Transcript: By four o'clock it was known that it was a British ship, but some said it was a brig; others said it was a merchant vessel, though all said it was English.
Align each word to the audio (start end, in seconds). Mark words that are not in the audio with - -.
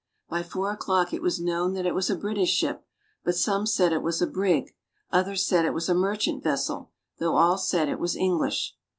By 0.27 0.41
four 0.41 0.71
o'clock 0.71 1.13
it 1.13 1.21
was 1.21 1.39
known 1.39 1.73
that 1.73 1.85
it 1.85 1.93
was 1.93 2.09
a 2.09 2.15
British 2.15 2.49
ship, 2.49 2.87
but 3.23 3.35
some 3.35 3.67
said 3.67 3.93
it 3.93 4.01
was 4.01 4.19
a 4.19 4.25
brig; 4.25 4.73
others 5.11 5.45
said 5.45 5.63
it 5.63 5.75
was 5.75 5.89
a 5.89 5.93
merchant 5.93 6.41
vessel, 6.43 6.89
though 7.19 7.35
all 7.35 7.59
said 7.59 7.87
it 7.87 7.99
was 7.99 8.15
English. 8.15 8.75